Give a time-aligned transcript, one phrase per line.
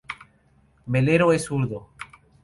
[0.87, 1.91] Melero es zurdo.